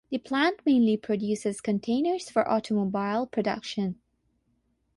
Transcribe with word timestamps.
The 0.09 0.17
plant 0.17 0.61
mainly 0.65 0.97
produces 0.97 1.61
containers 1.61 2.27
for 2.27 2.49
automobile 2.49 3.27
production. 3.27 4.01